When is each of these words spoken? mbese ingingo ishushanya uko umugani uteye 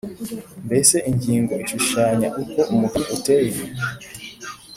mbese 0.65 0.97
ingingo 1.09 1.53
ishushanya 1.65 2.27
uko 2.41 2.59
umugani 2.71 3.07
uteye 3.15 3.61